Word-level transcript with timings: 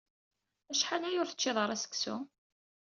Acḥal 0.71 1.03
aya 1.07 1.19
ur 1.21 1.29
teččiḍ 1.29 1.57
ara 1.63 1.81
seksu? 1.83 2.15